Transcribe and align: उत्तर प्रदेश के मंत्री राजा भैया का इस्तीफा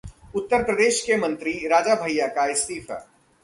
उत्तर 0.35 0.63
प्रदेश 0.63 1.01
के 1.01 1.17
मंत्री 1.17 1.53
राजा 1.67 1.95
भैया 1.95 2.27
का 2.27 2.45
इस्तीफा 2.47 2.95